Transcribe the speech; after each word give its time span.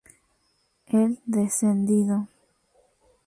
El 0.87 1.19
Descendido. 1.27 2.27